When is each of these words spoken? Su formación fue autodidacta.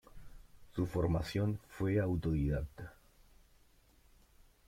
Su 0.75 0.87
formación 0.87 1.59
fue 1.69 1.99
autodidacta. 1.99 2.91